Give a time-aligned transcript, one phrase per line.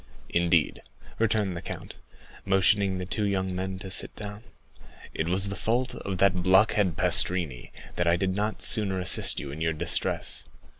[0.29, 0.81] "Indeed,"
[1.19, 1.97] returned the count,
[2.43, 4.43] motioning the two young men to sit down.
[5.13, 9.51] "It was the fault of that blockhead Pastrini, that I did not sooner assist you
[9.51, 10.45] in your distress.